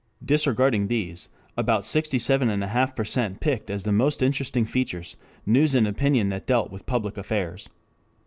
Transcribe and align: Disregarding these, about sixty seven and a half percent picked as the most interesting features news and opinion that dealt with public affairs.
Disregarding 0.25 0.87
these, 0.87 1.29
about 1.55 1.85
sixty 1.85 2.17
seven 2.17 2.49
and 2.49 2.63
a 2.63 2.69
half 2.69 2.95
percent 2.95 3.39
picked 3.39 3.69
as 3.69 3.83
the 3.83 3.91
most 3.91 4.23
interesting 4.23 4.65
features 4.65 5.15
news 5.45 5.75
and 5.75 5.87
opinion 5.87 6.29
that 6.29 6.47
dealt 6.47 6.71
with 6.71 6.87
public 6.87 7.17
affairs. 7.17 7.69